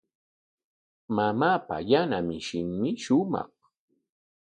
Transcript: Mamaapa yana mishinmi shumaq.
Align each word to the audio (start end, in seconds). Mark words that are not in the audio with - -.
Mamaapa 1.15 1.75
yana 1.91 2.17
mishinmi 2.27 2.89
shumaq. 3.03 3.51